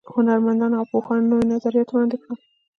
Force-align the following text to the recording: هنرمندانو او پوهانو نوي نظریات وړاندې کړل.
هنرمندانو 0.15 0.75
او 0.79 0.85
پوهانو 0.91 1.29
نوي 1.31 1.45
نظریات 1.53 1.89
وړاندې 1.89 2.17
کړل. 2.21 2.37